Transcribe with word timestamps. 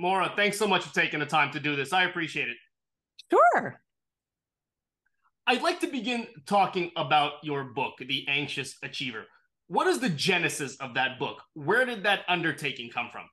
Morra, 0.00 0.32
thanks 0.34 0.58
so 0.58 0.66
much 0.66 0.84
for 0.84 0.94
taking 0.94 1.20
the 1.20 1.26
time 1.26 1.52
to 1.52 1.60
do 1.60 1.76
this. 1.76 1.92
I 1.92 2.04
appreciate 2.04 2.48
it. 2.48 2.56
Sure. 3.30 3.78
I'd 5.46 5.60
like 5.60 5.80
to 5.80 5.88
begin 5.88 6.26
talking 6.46 6.90
about 6.96 7.32
your 7.42 7.64
book, 7.64 7.94
The 7.98 8.24
Anxious 8.26 8.76
Achiever. 8.82 9.26
What 9.66 9.86
is 9.88 10.00
the 10.00 10.08
genesis 10.08 10.76
of 10.76 10.94
that 10.94 11.18
book? 11.18 11.42
Where 11.52 11.84
did 11.84 12.04
that 12.04 12.20
undertaking 12.28 12.88
come 12.88 13.10
from? 13.12 13.26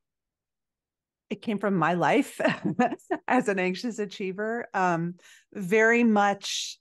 It 1.30 1.42
came 1.42 1.58
from 1.58 1.76
my 1.76 1.94
life 1.94 2.42
as 3.30 3.48
an 3.48 3.60
anxious 3.60 3.98
achiever. 3.98 4.68
Um, 4.74 5.16
very 5.54 6.04
much 6.04 6.80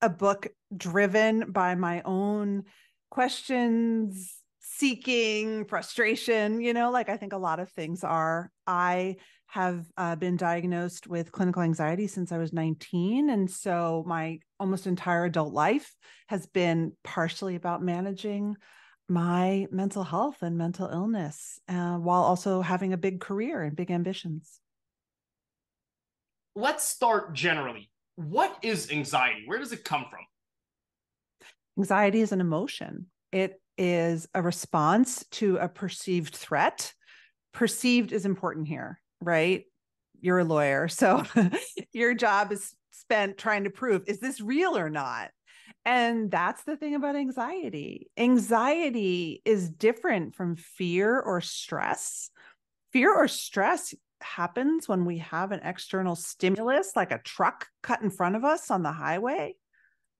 a 0.00 0.08
book 0.08 0.46
driven 0.74 1.52
by 1.52 1.74
my 1.74 2.00
own 2.06 2.64
questions, 3.10 4.41
seeking, 4.82 5.64
frustration, 5.64 6.60
you 6.60 6.74
know, 6.74 6.90
like 6.90 7.08
I 7.08 7.16
think 7.16 7.32
a 7.32 7.38
lot 7.38 7.60
of 7.60 7.70
things 7.70 8.02
are. 8.02 8.50
I 8.66 9.14
have 9.46 9.86
uh, 9.96 10.16
been 10.16 10.36
diagnosed 10.36 11.06
with 11.06 11.30
clinical 11.30 11.62
anxiety 11.62 12.08
since 12.08 12.32
I 12.32 12.38
was 12.38 12.52
19. 12.52 13.30
And 13.30 13.48
so 13.48 14.02
my 14.08 14.40
almost 14.58 14.88
entire 14.88 15.26
adult 15.26 15.52
life 15.52 15.94
has 16.26 16.46
been 16.46 16.94
partially 17.04 17.54
about 17.54 17.80
managing 17.80 18.56
my 19.08 19.68
mental 19.70 20.02
health 20.02 20.42
and 20.42 20.58
mental 20.58 20.88
illness 20.88 21.60
uh, 21.68 21.94
while 21.94 22.22
also 22.22 22.60
having 22.60 22.92
a 22.92 22.96
big 22.98 23.20
career 23.20 23.62
and 23.62 23.76
big 23.76 23.92
ambitions. 23.92 24.58
Let's 26.56 26.82
start 26.82 27.34
generally. 27.34 27.88
What 28.16 28.58
is 28.62 28.90
anxiety? 28.90 29.44
Where 29.46 29.60
does 29.60 29.70
it 29.70 29.84
come 29.84 30.06
from? 30.10 30.26
Anxiety 31.78 32.20
is 32.20 32.32
an 32.32 32.40
emotion. 32.40 33.06
It 33.30 33.61
is 33.78 34.28
a 34.34 34.42
response 34.42 35.24
to 35.32 35.56
a 35.56 35.68
perceived 35.68 36.34
threat. 36.34 36.92
Perceived 37.52 38.12
is 38.12 38.24
important 38.24 38.68
here 38.68 39.02
right? 39.22 39.64
You're 40.20 40.40
a 40.40 40.44
lawyer. 40.44 40.88
So 40.88 41.24
your 41.92 42.14
job 42.14 42.52
is 42.52 42.74
spent 42.90 43.38
trying 43.38 43.64
to 43.64 43.70
prove 43.70 44.02
is 44.06 44.20
this 44.20 44.40
real 44.40 44.76
or 44.76 44.90
not? 44.90 45.30
And 45.84 46.30
that's 46.30 46.62
the 46.64 46.76
thing 46.76 46.94
about 46.94 47.16
anxiety. 47.16 48.08
Anxiety 48.16 49.42
is 49.44 49.68
different 49.68 50.34
from 50.34 50.56
fear 50.56 51.18
or 51.18 51.40
stress. 51.40 52.30
Fear 52.92 53.14
or 53.14 53.26
stress 53.26 53.94
happens 54.20 54.88
when 54.88 55.04
we 55.04 55.18
have 55.18 55.50
an 55.50 55.60
external 55.64 56.14
stimulus, 56.14 56.92
like 56.94 57.10
a 57.10 57.18
truck 57.18 57.66
cut 57.82 58.02
in 58.02 58.10
front 58.10 58.36
of 58.36 58.44
us 58.44 58.70
on 58.70 58.82
the 58.82 58.92
highway, 58.92 59.56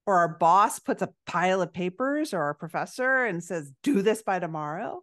or 0.06 0.18
our 0.18 0.36
boss 0.36 0.78
puts 0.78 1.02
a 1.02 1.12
pile 1.26 1.62
of 1.62 1.72
papers, 1.72 2.34
or 2.34 2.42
our 2.42 2.54
professor 2.54 3.24
and 3.24 3.42
says, 3.42 3.72
Do 3.82 4.02
this 4.02 4.22
by 4.22 4.38
tomorrow. 4.38 5.02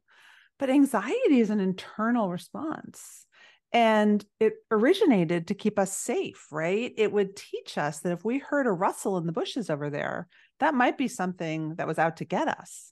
But 0.58 0.70
anxiety 0.70 1.40
is 1.40 1.50
an 1.50 1.62
internal 1.62 2.30
response. 2.30 3.26
And 3.72 4.26
it 4.40 4.56
originated 4.72 5.48
to 5.48 5.54
keep 5.54 5.78
us 5.78 5.96
safe, 5.96 6.48
right? 6.52 6.92
It 6.98 7.12
would 7.12 7.36
teach 7.36 7.78
us 7.78 8.00
that 8.00 8.12
if 8.12 8.26
we 8.26 8.40
heard 8.40 8.66
a 8.66 8.72
rustle 8.72 9.18
in 9.18 9.26
the 9.26 9.32
bushes 9.32 9.70
over 9.70 9.90
there, 9.90 10.28
that 10.60 10.74
might 10.74 10.98
be 10.98 11.08
something 11.08 11.76
that 11.76 11.88
was 11.88 12.00
out 12.00 12.18
to 12.18 12.26
get 12.26 12.48
us. 12.48 12.92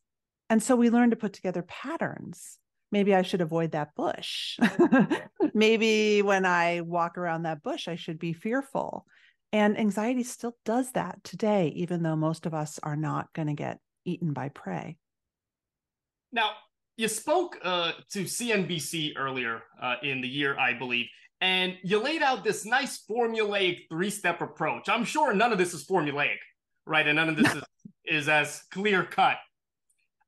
And 0.49 0.61
so 0.61 0.75
we 0.75 0.89
learned 0.89 1.11
to 1.11 1.17
put 1.17 1.33
together 1.33 1.64
patterns. 1.64 2.58
Maybe 2.92 3.14
I 3.14 3.23
should 3.23 3.42
avoid 3.42 3.71
that 3.71 3.95
bush. 3.95 4.58
Maybe 5.53 6.21
when 6.21 6.45
I 6.45 6.81
walk 6.81 7.17
around 7.17 7.44
that 7.44 7.64
bush, 7.64 7.88
I 7.88 7.95
should 7.95 8.19
be 8.19 8.33
fearful. 8.33 9.05
And 9.53 9.79
anxiety 9.79 10.23
still 10.23 10.55
does 10.65 10.91
that 10.91 11.23
today, 11.23 11.69
even 11.75 12.03
though 12.03 12.15
most 12.15 12.45
of 12.45 12.53
us 12.53 12.79
are 12.83 12.97
not 12.97 13.31
going 13.33 13.47
to 13.47 13.53
get 13.53 13.79
eaten 14.05 14.33
by 14.33 14.49
prey. 14.49 14.97
Now, 16.31 16.51
you 16.97 17.07
spoke 17.07 17.57
uh, 17.63 17.93
to 18.11 18.23
CNBC 18.23 19.13
earlier 19.15 19.63
uh, 19.81 19.95
in 20.03 20.21
the 20.21 20.27
year, 20.27 20.57
I 20.59 20.73
believe, 20.73 21.05
and 21.39 21.77
you 21.83 21.99
laid 21.99 22.21
out 22.21 22.43
this 22.43 22.65
nice 22.65 23.03
formulaic 23.09 23.87
three 23.89 24.09
step 24.09 24.41
approach. 24.41 24.89
I'm 24.89 25.05
sure 25.05 25.33
none 25.33 25.51
of 25.51 25.57
this 25.57 25.73
is 25.73 25.85
formulaic, 25.85 26.37
right? 26.85 27.07
And 27.07 27.15
none 27.15 27.29
of 27.29 27.37
this 27.37 27.53
is, 27.53 27.63
is 28.05 28.30
as 28.30 28.63
clear 28.71 29.03
cut. 29.03 29.37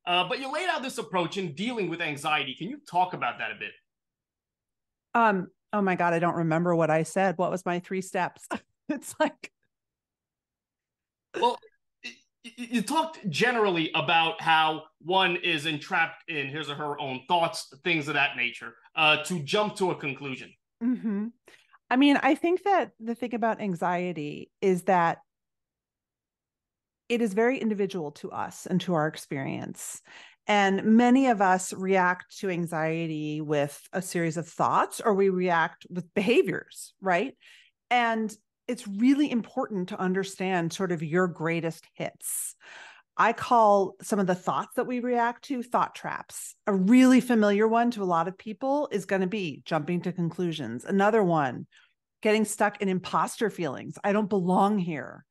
Uh, 0.05 0.27
but 0.29 0.39
you 0.39 0.51
laid 0.51 0.69
out 0.69 0.81
this 0.81 0.97
approach 0.97 1.37
in 1.37 1.53
dealing 1.53 1.89
with 1.89 2.01
anxiety. 2.01 2.55
Can 2.55 2.69
you 2.69 2.79
talk 2.89 3.13
about 3.13 3.39
that 3.39 3.51
a 3.51 3.55
bit? 3.55 3.71
Um. 5.13 5.47
Oh 5.71 5.81
my 5.81 5.95
God, 5.95 6.13
I 6.13 6.19
don't 6.19 6.35
remember 6.35 6.75
what 6.75 6.89
I 6.89 7.03
said. 7.03 7.37
What 7.37 7.51
was 7.51 7.63
my 7.63 7.79
three 7.79 8.01
steps? 8.01 8.47
it's 8.93 9.15
like. 9.19 9.51
Well, 11.39 11.57
you 12.57 12.81
talked 12.81 13.27
generally 13.29 13.91
about 13.93 14.41
how 14.41 14.83
one 15.01 15.35
is 15.37 15.65
entrapped 15.65 16.29
in 16.29 16.47
his 16.47 16.69
or 16.69 16.75
her 16.75 16.99
own 16.99 17.21
thoughts, 17.27 17.73
things 17.83 18.07
of 18.07 18.15
that 18.15 18.35
nature, 18.35 18.75
uh, 18.95 19.17
to 19.23 19.39
jump 19.43 19.75
to 19.75 19.91
a 19.91 19.95
conclusion. 19.95 20.53
Mm-hmm. 20.83 21.27
I 21.89 21.95
mean, 21.95 22.17
I 22.21 22.35
think 22.35 22.63
that 22.63 22.91
the 22.99 23.15
thing 23.15 23.33
about 23.33 23.61
anxiety 23.61 24.51
is 24.61 24.83
that 24.83 25.19
it 27.09 27.21
is 27.21 27.33
very 27.33 27.57
individual 27.57 28.11
to 28.11 28.31
us 28.31 28.67
and 28.67 28.79
to 28.81 28.93
our 28.93 29.07
experience. 29.07 30.01
And 30.47 30.83
many 30.83 31.27
of 31.27 31.41
us 31.41 31.73
react 31.73 32.37
to 32.39 32.49
anxiety 32.49 33.41
with 33.41 33.79
a 33.93 34.01
series 34.01 34.37
of 34.37 34.47
thoughts, 34.47 34.99
or 34.99 35.13
we 35.13 35.29
react 35.29 35.85
with 35.89 36.13
behaviors, 36.13 36.93
right? 37.01 37.35
And 37.89 38.35
it's 38.69 38.87
really 38.87 39.31
important 39.31 39.89
to 39.89 39.99
understand 39.99 40.71
sort 40.71 40.91
of 40.91 41.01
your 41.01 41.27
greatest 41.27 41.85
hits. 41.95 42.55
I 43.17 43.33
call 43.33 43.95
some 44.01 44.19
of 44.19 44.27
the 44.27 44.35
thoughts 44.35 44.75
that 44.75 44.87
we 44.87 44.99
react 44.99 45.45
to 45.45 45.63
thought 45.63 45.95
traps. 45.95 46.55
A 46.67 46.73
really 46.73 47.19
familiar 47.19 47.67
one 47.67 47.89
to 47.91 48.03
a 48.03 48.05
lot 48.05 48.27
of 48.27 48.37
people 48.37 48.87
is 48.91 49.05
going 49.05 49.21
to 49.21 49.27
be 49.27 49.63
jumping 49.65 50.01
to 50.03 50.13
conclusions. 50.13 50.85
Another 50.85 51.23
one, 51.23 51.65
getting 52.21 52.45
stuck 52.45 52.81
in 52.81 52.87
imposter 52.87 53.49
feelings. 53.49 53.97
I 54.03 54.13
don't 54.13 54.29
belong 54.29 54.77
here. 54.77 55.25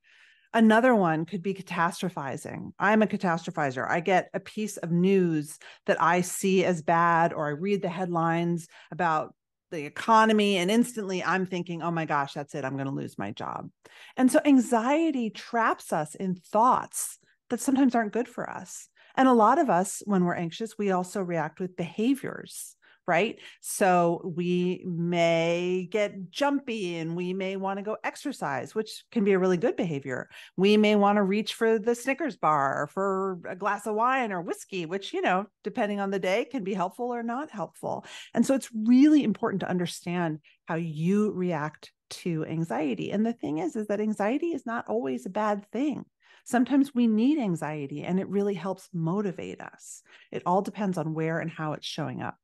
Another 0.53 0.93
one 0.93 1.25
could 1.25 1.41
be 1.41 1.53
catastrophizing. 1.53 2.71
I'm 2.77 3.01
a 3.01 3.07
catastrophizer. 3.07 3.89
I 3.89 4.01
get 4.01 4.29
a 4.33 4.39
piece 4.39 4.77
of 4.77 4.91
news 4.91 5.57
that 5.85 6.01
I 6.01 6.21
see 6.21 6.65
as 6.65 6.81
bad, 6.81 7.33
or 7.33 7.47
I 7.47 7.51
read 7.51 7.81
the 7.81 7.89
headlines 7.89 8.67
about 8.91 9.33
the 9.71 9.85
economy 9.85 10.57
and 10.57 10.71
instantly 10.71 11.23
i'm 11.23 11.45
thinking 11.45 11.81
oh 11.81 11.91
my 11.91 12.05
gosh 12.05 12.33
that's 12.33 12.55
it 12.55 12.65
i'm 12.65 12.75
going 12.75 12.85
to 12.85 12.91
lose 12.91 13.17
my 13.17 13.31
job. 13.31 13.69
And 14.17 14.31
so 14.31 14.39
anxiety 14.45 15.29
traps 15.29 15.93
us 15.93 16.15
in 16.15 16.35
thoughts 16.35 17.19
that 17.49 17.59
sometimes 17.59 17.95
aren't 17.95 18.13
good 18.13 18.27
for 18.27 18.49
us. 18.49 18.89
And 19.15 19.27
a 19.27 19.33
lot 19.33 19.59
of 19.59 19.69
us 19.69 20.01
when 20.05 20.23
we're 20.23 20.35
anxious 20.35 20.77
we 20.77 20.91
also 20.91 21.21
react 21.21 21.59
with 21.59 21.75
behaviors 21.75 22.75
right? 23.09 23.39
So 23.59 24.21
we 24.23 24.83
may 24.85 25.87
get 25.89 26.29
jumpy 26.29 26.97
and 26.97 27.15
we 27.15 27.33
may 27.33 27.55
want 27.55 27.79
to 27.79 27.83
go 27.83 27.97
exercise, 28.03 28.75
which 28.75 29.03
can 29.11 29.23
be 29.23 29.31
a 29.31 29.39
really 29.39 29.57
good 29.57 29.75
behavior. 29.75 30.29
We 30.57 30.77
may 30.77 30.95
want 30.95 31.15
to 31.15 31.23
reach 31.23 31.55
for 31.55 31.79
the 31.79 31.95
Snickers 31.95 32.37
bar 32.37 32.83
or 32.83 32.87
for 32.87 33.39
a 33.49 33.55
glass 33.55 33.87
of 33.87 33.95
wine 33.95 34.31
or 34.31 34.41
whiskey, 34.41 34.85
which, 34.85 35.11
you 35.11 35.21
know, 35.21 35.47
depending 35.63 35.99
on 35.99 36.11
the 36.11 36.19
day 36.19 36.45
can 36.45 36.63
be 36.63 36.75
helpful 36.75 37.07
or 37.07 37.23
not 37.23 37.49
helpful. 37.49 38.05
And 38.35 38.45
so 38.45 38.53
it's 38.53 38.69
really 38.71 39.23
important 39.23 39.61
to 39.61 39.69
understand 39.69 40.37
how 40.67 40.75
you 40.75 41.31
react 41.31 41.91
to 42.11 42.45
anxiety. 42.45 43.11
And 43.11 43.25
the 43.25 43.33
thing 43.33 43.57
is, 43.57 43.75
is 43.75 43.87
that 43.87 43.99
anxiety 43.99 44.49
is 44.49 44.67
not 44.67 44.87
always 44.87 45.25
a 45.25 45.31
bad 45.31 45.65
thing. 45.71 46.05
Sometimes 46.45 46.93
we 46.93 47.07
need 47.07 47.39
anxiety 47.39 48.03
and 48.03 48.19
it 48.19 48.29
really 48.29 48.53
helps 48.53 48.87
motivate 48.93 49.61
us. 49.61 50.03
It 50.31 50.43
all 50.45 50.61
depends 50.61 50.99
on 50.99 51.15
where 51.15 51.39
and 51.39 51.49
how 51.49 51.73
it's 51.73 51.87
showing 51.87 52.21
up. 52.21 52.37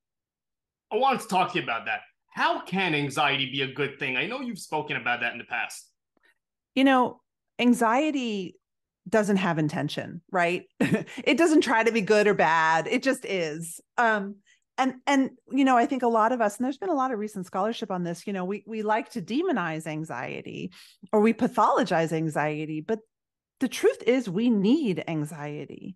I 0.91 0.97
wanted 0.97 1.21
to 1.21 1.27
talk 1.27 1.51
to 1.53 1.57
you 1.57 1.63
about 1.63 1.85
that. 1.85 2.01
How 2.33 2.61
can 2.61 2.93
anxiety 2.93 3.49
be 3.51 3.61
a 3.61 3.73
good 3.73 3.97
thing? 3.97 4.17
I 4.17 4.27
know 4.27 4.41
you've 4.41 4.59
spoken 4.59 4.97
about 4.97 5.21
that 5.21 5.33
in 5.33 5.39
the 5.39 5.45
past. 5.45 5.89
You 6.75 6.83
know, 6.83 7.21
anxiety 7.59 8.57
doesn't 9.07 9.37
have 9.37 9.57
intention, 9.57 10.21
right? 10.31 10.63
it 10.79 11.37
doesn't 11.37 11.61
try 11.61 11.83
to 11.83 11.91
be 11.91 12.01
good 12.01 12.27
or 12.27 12.33
bad. 12.33 12.87
It 12.87 13.03
just 13.03 13.25
is. 13.25 13.79
Um, 13.97 14.37
and 14.77 14.95
and 15.07 15.31
you 15.49 15.63
know, 15.63 15.77
I 15.77 15.85
think 15.85 16.03
a 16.03 16.07
lot 16.07 16.33
of 16.33 16.41
us, 16.41 16.57
and 16.57 16.65
there's 16.65 16.77
been 16.77 16.89
a 16.89 16.95
lot 16.95 17.11
of 17.11 17.19
recent 17.19 17.45
scholarship 17.45 17.91
on 17.91 18.03
this. 18.03 18.27
You 18.27 18.33
know, 18.33 18.43
we 18.43 18.63
we 18.67 18.81
like 18.81 19.09
to 19.11 19.21
demonize 19.21 19.87
anxiety 19.87 20.71
or 21.13 21.21
we 21.21 21.33
pathologize 21.33 22.11
anxiety, 22.11 22.81
but 22.81 22.99
the 23.61 23.69
truth 23.69 24.03
is, 24.05 24.29
we 24.29 24.49
need 24.49 25.03
anxiety. 25.07 25.95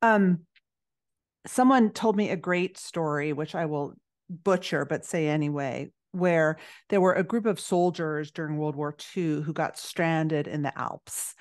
Um, 0.00 0.46
someone 1.46 1.90
told 1.90 2.16
me 2.16 2.30
a 2.30 2.36
great 2.36 2.78
story, 2.78 3.34
which 3.34 3.54
I 3.54 3.66
will 3.66 3.94
butcher, 4.28 4.84
but 4.84 5.04
say 5.04 5.28
anyway, 5.28 5.90
where 6.12 6.58
there 6.88 7.00
were 7.00 7.14
a 7.14 7.22
group 7.22 7.46
of 7.46 7.60
soldiers 7.60 8.30
during 8.30 8.56
World 8.56 8.76
War 8.76 8.96
II 9.16 9.42
who 9.42 9.52
got 9.52 9.78
stranded 9.78 10.46
in 10.46 10.62
the 10.62 10.76
Alps. 10.78 11.34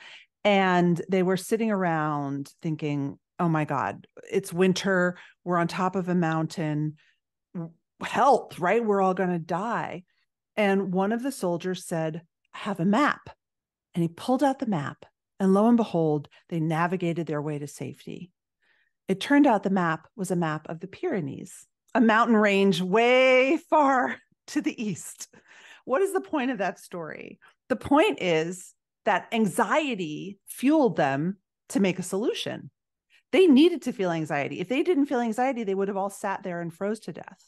And 0.43 1.01
they 1.09 1.23
were 1.23 1.37
sitting 1.37 1.71
around 1.71 2.51
thinking, 2.61 3.17
oh 3.39 3.49
my 3.49 3.65
God, 3.65 4.07
it's 4.31 4.53
winter. 4.53 5.17
We're 5.43 5.57
on 5.57 5.67
top 5.67 5.95
of 5.95 6.09
a 6.09 6.15
mountain. 6.15 6.97
Help, 8.01 8.59
right? 8.59 8.83
We're 8.83 9.01
all 9.01 9.13
going 9.13 9.31
to 9.31 9.39
die. 9.39 10.03
And 10.55 10.93
one 10.93 11.11
of 11.11 11.23
the 11.23 11.31
soldiers 11.31 11.85
said, 11.85 12.21
have 12.51 12.79
a 12.79 12.85
map. 12.85 13.29
And 13.93 14.01
he 14.01 14.07
pulled 14.07 14.43
out 14.43 14.59
the 14.59 14.67
map. 14.67 15.05
And 15.39 15.53
lo 15.53 15.67
and 15.67 15.77
behold, 15.77 16.29
they 16.49 16.59
navigated 16.59 17.27
their 17.27 17.41
way 17.41 17.59
to 17.59 17.67
safety. 17.67 18.31
It 19.07 19.19
turned 19.19 19.47
out 19.47 19.63
the 19.63 19.69
map 19.69 20.07
was 20.15 20.31
a 20.31 20.35
map 20.35 20.67
of 20.69 20.79
the 20.79 20.87
Pyrenees 20.87 21.65
a 21.95 22.01
mountain 22.01 22.35
range 22.35 22.81
way 22.81 23.57
far 23.69 24.17
to 24.47 24.61
the 24.61 24.81
east. 24.81 25.27
What 25.85 26.03
is 26.03 26.13
the 26.13 26.21
point 26.21 26.51
of 26.51 26.59
that 26.59 26.79
story? 26.79 27.39
The 27.69 27.75
point 27.75 28.19
is 28.21 28.73
that 29.05 29.27
anxiety 29.31 30.37
fueled 30.47 30.97
them 30.97 31.37
to 31.69 31.79
make 31.79 31.97
a 31.97 32.03
solution. 32.03 32.69
They 33.31 33.47
needed 33.47 33.81
to 33.83 33.93
feel 33.93 34.11
anxiety. 34.11 34.59
If 34.59 34.69
they 34.69 34.83
didn't 34.83 35.07
feel 35.07 35.19
anxiety, 35.19 35.63
they 35.63 35.73
would 35.73 35.87
have 35.87 35.97
all 35.97 36.11
sat 36.11 36.43
there 36.43 36.61
and 36.61 36.71
froze 36.71 36.99
to 37.01 37.13
death. 37.13 37.43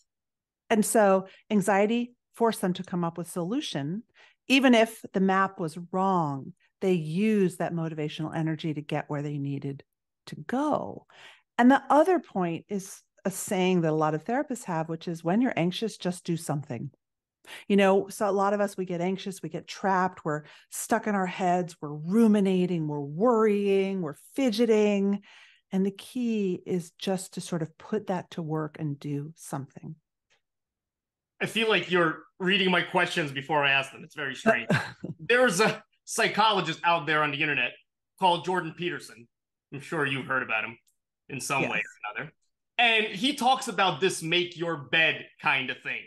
And 0.70 0.84
so 0.84 1.28
anxiety 1.52 2.16
forced 2.38 2.62
them 2.62 2.74
to 2.74 2.84
come 2.84 3.04
up 3.04 3.18
with 3.18 3.30
solution 3.30 4.04
even 4.48 4.74
if 4.74 5.04
the 5.14 5.20
map 5.20 5.60
was 5.60 5.78
wrong 5.92 6.54
they 6.80 6.94
used 6.94 7.58
that 7.58 7.74
motivational 7.74 8.36
energy 8.36 8.74
to 8.74 8.82
get 8.82 9.10
where 9.10 9.24
they 9.24 9.38
needed 9.38 9.84
to 10.28 10.36
go 10.36 11.06
and 11.58 11.72
the 11.72 11.82
other 11.90 12.20
point 12.20 12.66
is 12.70 13.02
a 13.27 13.31
saying 13.31 13.81
that 13.81 13.91
a 13.91 13.95
lot 13.95 14.13
of 14.13 14.24
therapists 14.24 14.63
have 14.63 14.89
which 14.89 15.07
is 15.07 15.24
when 15.24 15.41
you're 15.41 15.53
anxious 15.56 15.97
just 15.97 16.24
do 16.24 16.35
something 16.35 16.89
you 17.68 17.77
know 17.77 18.07
so 18.09 18.29
a 18.29 18.31
lot 18.31 18.53
of 18.53 18.62
us 18.62 18.75
we 18.75 18.85
get 18.85 19.01
anxious 19.01 19.41
we 19.41 19.50
get 19.50 19.68
trapped 19.68 20.25
we're 20.25 20.44
stuck 20.71 21.07
in 21.07 21.15
our 21.15 21.25
heads 21.25 21.75
we're 21.81 21.94
ruminating 21.94 22.88
we're 22.88 23.00
worrying 23.00 24.01
we're 24.01 24.18
fidgeting 24.35 25.21
and 25.71 25.85
the 25.85 25.91
key 25.91 26.62
is 26.65 26.91
just 26.97 27.33
to 27.33 27.41
sort 27.41 27.62
of 27.62 27.77
put 27.77 28.07
that 28.07 28.31
to 28.31 28.41
work 28.41 28.77
and 28.79 29.00
do 29.00 29.31
something 29.35 29.95
I 31.39 31.45
feel 31.45 31.69
like 31.69 31.91
you're 31.91 32.24
reading 32.39 32.71
my 32.71 32.81
questions 32.81 33.31
before 33.31 33.63
I 33.63 33.71
ask 33.71 33.91
them. 33.91 34.03
It's 34.03 34.15
very 34.15 34.35
strange. 34.44 34.68
There's 35.19 35.59
a 35.59 35.83
psychologist 36.06 36.79
out 36.83 37.06
there 37.06 37.24
on 37.24 37.31
the 37.31 37.41
internet 37.41 37.74
called 38.19 38.45
Jordan 38.45 38.74
Peterson. 38.75 39.27
I'm 39.74 39.81
sure 39.81 40.06
you've 40.06 40.25
heard 40.25 40.44
about 40.44 40.63
him 40.63 40.77
in 41.29 41.39
some 41.39 41.63
yes. 41.63 41.71
way 41.71 41.77
or 41.77 42.21
another. 42.21 42.31
And 42.77 43.06
he 43.06 43.33
talks 43.33 43.68
about 43.68 44.00
this 44.00 44.21
make 44.21 44.57
your 44.57 44.77
bed 44.77 45.25
kind 45.41 45.69
of 45.69 45.77
thing, 45.81 46.01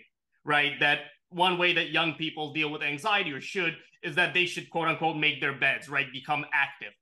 right? 0.44 0.72
That 0.80 1.00
one 1.30 1.58
way 1.58 1.72
that 1.74 1.90
young 1.90 2.14
people 2.14 2.52
deal 2.52 2.70
with 2.70 2.82
anxiety 2.82 3.32
or 3.32 3.40
should 3.40 3.76
is 4.02 4.14
that 4.16 4.34
they 4.34 4.46
should 4.46 4.70
quote 4.70 4.88
unquote 4.88 5.16
make 5.16 5.40
their 5.40 5.54
beds, 5.54 5.88
right? 5.88 6.06
Become 6.12 6.46
active. 6.52 6.92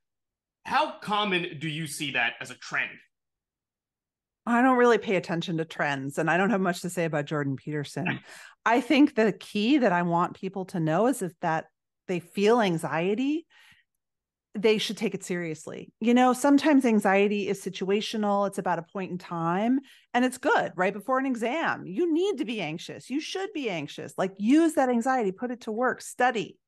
How 0.65 0.99
common 1.01 1.59
do 1.59 1.69
you 1.69 1.87
see 1.87 2.13
that 2.13 2.35
as 2.41 2.51
a 2.51 2.55
trend? 2.55 2.91
I 4.47 4.63
don't 4.63 4.79
really 4.79 4.99
pay 4.99 5.17
attention 5.17 5.59
to 5.59 5.65
trends 5.67 6.17
and 6.19 6.31
I 6.31 6.39
don't 6.39 6.51
have 6.51 6.61
much 6.61 6.81
to 6.81 6.91
say 6.91 7.05
about 7.05 7.27
Jordan 7.27 7.57
Peterson. 7.57 8.21
I 8.65 8.81
think 8.81 9.15
the 9.15 9.33
key 9.33 9.79
that 9.79 9.93
I 9.93 10.03
want 10.03 10.39
people 10.39 10.65
to 10.67 10.81
know 10.81 11.07
is 11.07 11.23
if 11.23 11.33
that 11.41 11.67
they 12.07 12.21
feel 12.21 12.61
anxiety, 12.61 13.47
they 14.55 14.79
should 14.79 14.97
take 14.97 15.15
it 15.15 15.25
seriously. 15.25 15.93
You 16.01 16.15
know, 16.15 16.33
sometimes 16.33 16.85
anxiety 16.85 17.49
is 17.49 17.63
situational, 17.63 18.47
it's 18.47 18.59
about 18.59 18.79
a 18.79 18.83
point 18.83 19.13
in 19.13 19.19
time, 19.19 19.81
and 20.15 20.25
it's 20.25 20.39
good 20.39 20.73
right 20.75 20.93
before 20.93 21.19
an 21.19 21.27
exam. 21.27 21.87
You 21.87 22.13
need 22.13 22.39
to 22.39 22.45
be 22.45 22.61
anxious. 22.61 23.11
You 23.11 23.21
should 23.21 23.53
be 23.53 23.71
anxious. 23.71 24.15
Like 24.17 24.33
use 24.39 24.75
that 24.75 24.89
anxiety, 24.89 25.33
put 25.33 25.51
it 25.51 25.63
to 25.63 25.73
work, 25.73 26.01
study. 26.01 26.59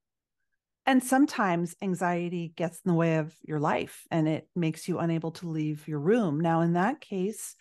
And 0.86 1.02
sometimes 1.02 1.76
anxiety 1.82 2.52
gets 2.56 2.80
in 2.84 2.90
the 2.90 2.96
way 2.96 3.16
of 3.16 3.34
your 3.42 3.60
life 3.60 4.06
and 4.10 4.26
it 4.26 4.48
makes 4.56 4.88
you 4.88 4.98
unable 4.98 5.30
to 5.32 5.48
leave 5.48 5.86
your 5.86 6.00
room. 6.00 6.40
Now, 6.40 6.62
in 6.62 6.72
that 6.72 7.00
case, 7.00 7.54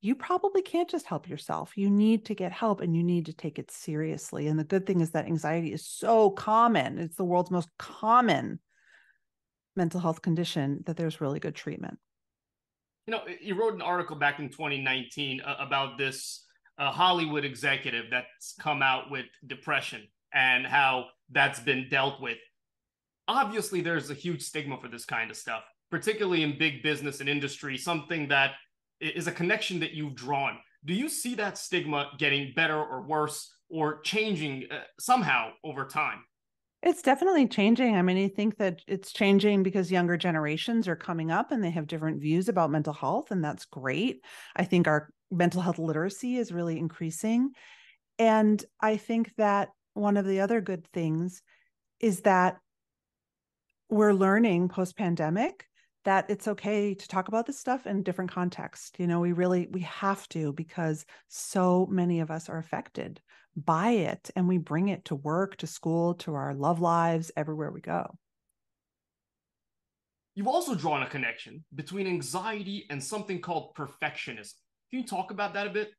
you 0.00 0.14
probably 0.14 0.62
can't 0.62 0.88
just 0.88 1.06
help 1.06 1.28
yourself. 1.28 1.76
You 1.76 1.90
need 1.90 2.26
to 2.26 2.34
get 2.34 2.52
help 2.52 2.80
and 2.80 2.94
you 2.94 3.02
need 3.02 3.26
to 3.26 3.32
take 3.32 3.58
it 3.58 3.70
seriously. 3.70 4.46
And 4.46 4.58
the 4.58 4.64
good 4.64 4.86
thing 4.86 5.00
is 5.00 5.10
that 5.10 5.26
anxiety 5.26 5.72
is 5.72 5.86
so 5.86 6.30
common, 6.30 6.98
it's 6.98 7.16
the 7.16 7.24
world's 7.24 7.50
most 7.50 7.68
common 7.78 8.60
mental 9.78 10.00
health 10.00 10.20
condition 10.20 10.82
that 10.84 10.98
there's 10.98 11.22
really 11.22 11.40
good 11.40 11.54
treatment. 11.54 11.98
You 13.06 13.12
know, 13.12 13.22
you 13.40 13.58
wrote 13.58 13.72
an 13.72 13.80
article 13.80 14.16
back 14.16 14.38
in 14.38 14.50
2019 14.50 15.40
uh, 15.40 15.56
about 15.58 15.96
this 15.96 16.44
uh, 16.76 16.90
Hollywood 16.90 17.46
executive 17.46 18.06
that's 18.10 18.54
come 18.60 18.82
out 18.82 19.10
with 19.10 19.24
depression 19.46 20.06
and 20.34 20.66
how 20.66 21.06
that's 21.30 21.60
been 21.60 21.88
dealt 21.88 22.20
with 22.20 22.36
obviously 23.28 23.82
there's 23.82 24.10
a 24.10 24.14
huge 24.14 24.42
stigma 24.42 24.78
for 24.80 24.88
this 24.88 25.04
kind 25.04 25.30
of 25.30 25.36
stuff, 25.36 25.62
particularly 25.90 26.42
in 26.42 26.58
big 26.58 26.82
business 26.82 27.20
and 27.20 27.28
industry, 27.28 27.76
something 27.76 28.26
that 28.28 28.52
is 29.00 29.28
a 29.28 29.32
connection 29.32 29.78
that 29.80 29.92
you've 29.92 30.16
drawn. 30.16 30.58
Do 30.84 30.94
you 30.94 31.08
see 31.08 31.34
that 31.36 31.58
stigma 31.58 32.10
getting 32.18 32.52
better 32.56 32.82
or 32.82 33.02
worse 33.02 33.52
or 33.68 34.00
changing 34.00 34.64
uh, 34.70 34.80
somehow 34.98 35.50
over 35.62 35.84
time? 35.84 36.24
It's 36.82 37.02
definitely 37.02 37.48
changing. 37.48 37.96
I 37.96 38.02
mean, 38.02 38.24
I 38.24 38.28
think 38.28 38.56
that 38.58 38.82
it's 38.86 39.12
changing 39.12 39.64
because 39.64 39.90
younger 39.90 40.16
generations 40.16 40.86
are 40.86 40.94
coming 40.94 41.30
up 41.30 41.50
and 41.50 41.62
they 41.62 41.70
have 41.70 41.88
different 41.88 42.20
views 42.20 42.48
about 42.48 42.70
mental 42.70 42.92
health, 42.92 43.32
and 43.32 43.42
that's 43.42 43.64
great. 43.64 44.24
I 44.54 44.64
think 44.64 44.86
our 44.86 45.10
mental 45.30 45.60
health 45.60 45.78
literacy 45.78 46.36
is 46.36 46.52
really 46.52 46.78
increasing. 46.78 47.50
And 48.18 48.64
I 48.80 48.96
think 48.96 49.32
that 49.38 49.70
one 49.94 50.16
of 50.16 50.24
the 50.24 50.40
other 50.40 50.60
good 50.60 50.86
things 50.92 51.42
is 51.98 52.20
that 52.20 52.58
we're 53.90 54.12
learning 54.12 54.68
post 54.68 54.96
pandemic 54.96 55.66
that 56.04 56.26
it's 56.30 56.46
okay 56.48 56.94
to 56.94 57.08
talk 57.08 57.28
about 57.28 57.46
this 57.46 57.58
stuff 57.58 57.86
in 57.86 58.02
different 58.02 58.30
contexts. 58.30 58.92
You 58.98 59.06
know, 59.06 59.20
we 59.20 59.32
really 59.32 59.68
we 59.72 59.80
have 59.80 60.28
to 60.30 60.52
because 60.52 61.04
so 61.26 61.86
many 61.90 62.20
of 62.20 62.30
us 62.30 62.48
are 62.48 62.58
affected 62.58 63.20
by 63.64 63.90
it 63.90 64.30
and 64.36 64.48
we 64.48 64.58
bring 64.58 64.88
it 64.88 65.04
to 65.06 65.14
work, 65.14 65.56
to 65.58 65.66
school, 65.66 66.14
to 66.14 66.34
our 66.34 66.54
love 66.54 66.80
lives, 66.80 67.30
everywhere 67.36 67.70
we 67.70 67.80
go. 67.80 68.16
You've 70.34 70.46
also 70.46 70.74
drawn 70.74 71.02
a 71.02 71.08
connection 71.08 71.64
between 71.74 72.06
anxiety 72.06 72.86
and 72.90 73.02
something 73.02 73.40
called 73.40 73.74
perfectionism. 73.74 74.54
Can 74.90 75.00
you 75.00 75.04
talk 75.04 75.32
about 75.32 75.54
that 75.54 75.66
a 75.66 75.70
bit? 75.70 75.90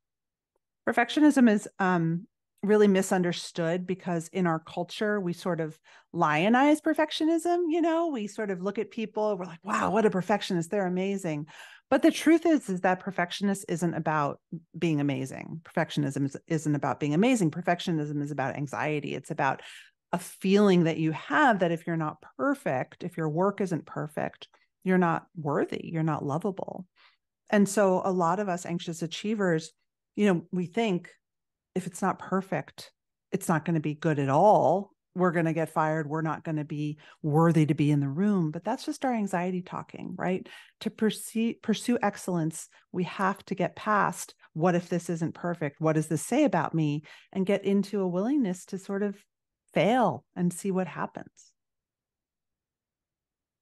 Perfectionism 0.88 1.52
is 1.52 1.68
um, 1.78 2.26
really 2.62 2.88
misunderstood 2.88 3.88
because 3.88 4.28
in 4.30 4.46
our 4.46 4.60
culture 4.60 5.20
we 5.20 5.32
sort 5.32 5.62
of 5.62 5.80
lionize 6.14 6.82
perfectionism 6.82 7.64
you 7.70 7.82
know? 7.82 8.08
We 8.08 8.28
sort 8.28 8.52
of 8.52 8.62
look 8.62 8.78
at 8.78 8.92
people 8.92 9.38
we're 9.38 9.46
like 9.46 9.64
wow 9.64 9.92
what 9.92 10.06
a 10.06 10.10
perfectionist 10.10 10.70
they're 10.70 10.86
amazing. 10.88 11.46
But 11.90 12.02
the 12.02 12.12
truth 12.12 12.46
is 12.46 12.70
is 12.70 12.82
that 12.82 13.00
perfectionist 13.00 13.66
isn't 13.70 13.94
about 13.94 14.40
being 14.78 15.00
amazing. 15.00 15.62
Perfectionism 15.64 16.26
is, 16.26 16.38
isn't 16.48 16.76
about 16.76 17.00
being 17.00 17.14
amazing. 17.14 17.50
Perfectionism 17.50 18.22
is 18.22 18.32
about 18.32 18.56
anxiety. 18.56 19.16
It's 19.16 19.32
about 19.32 19.62
a 20.12 20.20
feeling 20.20 20.84
that 20.84 20.98
you 20.98 21.12
have 21.12 21.60
that 21.60 21.72
if 21.72 21.88
you're 21.88 21.96
not 21.96 22.18
perfect 22.38 23.04
if 23.04 23.16
your 23.16 23.30
work 23.30 23.62
isn't 23.62 23.86
perfect 23.86 24.48
you're 24.84 24.98
not 24.98 25.28
worthy 25.38 25.82
you're 25.84 26.04
not 26.04 26.26
lovable. 26.26 26.86
And 27.50 27.70
so 27.70 28.02
a 28.04 28.12
lot 28.12 28.40
of 28.40 28.50
us 28.50 28.66
anxious 28.66 29.02
achievers 29.02 29.72
you 30.18 30.26
know 30.26 30.42
we 30.52 30.66
think 30.66 31.10
if 31.76 31.88
it's 31.88 32.02
not 32.02 32.20
perfect, 32.20 32.92
it's 33.32 33.48
not 33.48 33.66
going 33.66 33.76
to 33.76 33.80
be 33.80 33.96
good 33.96 34.20
at 34.20 34.30
all. 34.30 34.92
We're 35.16 35.32
going 35.32 35.46
to 35.46 35.54
get 35.54 35.70
fired. 35.70 36.08
We're 36.08 36.22
not 36.22 36.44
going 36.44 36.58
to 36.58 36.64
be 36.64 37.00
worthy 37.22 37.66
to 37.66 37.74
be 37.74 37.92
in 37.92 38.00
the 38.00 38.08
room. 38.08 38.52
But 38.52 38.64
that's 38.64 38.86
just 38.86 39.04
our 39.04 39.14
anxiety 39.14 39.62
talking, 39.62 40.16
right? 40.18 40.48
To 40.82 40.90
pursue, 40.90 41.56
pursue 41.62 41.98
excellence, 42.02 42.70
we 42.92 43.04
have 43.04 43.44
to 43.46 43.56
get 43.56 43.76
past 43.76 44.36
what 44.54 44.76
if 44.76 44.90
this 44.90 45.10
isn't 45.10 45.36
perfect? 45.36 45.80
What 45.80 45.94
does 45.94 46.08
this 46.08 46.22
say 46.22 46.44
about 46.44 46.74
me? 46.74 47.04
And 47.32 47.46
get 47.46 47.66
into 47.66 48.02
a 48.02 48.08
willingness 48.08 48.66
to 48.66 48.78
sort 48.78 49.04
of 49.04 49.16
fail 49.74 50.26
and 50.36 50.52
see 50.52 50.72
what 50.72 50.88
happens. 50.88 51.52